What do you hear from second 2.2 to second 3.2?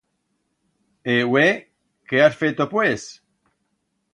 has feto pues?